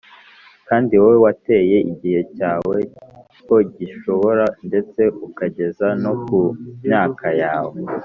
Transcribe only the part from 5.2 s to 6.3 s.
ukageza no